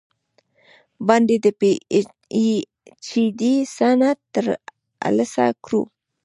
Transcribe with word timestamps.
باندې 1.07 1.35
د 1.45 1.47
پې 1.59 1.71
اي 2.35 2.49
چ 3.05 3.07
ډي 3.39 3.55
سند 3.75 4.17
تر 4.33 4.45
السه 5.07 5.45
کړو۔ 5.63 5.81